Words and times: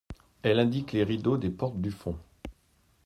Elle 0.41 0.59
indique 0.59 0.93
les 0.93 1.03
rideaux 1.03 1.37
des 1.37 1.51
portes 1.51 1.79
du 1.79 1.91
fond. 1.91 2.17